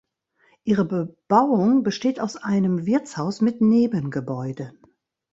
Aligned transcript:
Ihre 0.63 0.85
Bebauung 0.85 1.83
besteht 1.83 2.19
aus 2.19 2.35
einem 2.35 2.87
Wirtshaus 2.87 3.39
mit 3.39 3.61
Nebengebäuden. 3.61 4.79